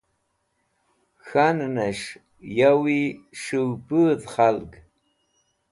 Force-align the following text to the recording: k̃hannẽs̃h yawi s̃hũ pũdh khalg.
k̃hannẽs̃h 1.25 2.09
yawi 2.57 3.01
s̃hũ 3.41 3.69
pũdh 3.85 4.25
khalg. 4.33 4.71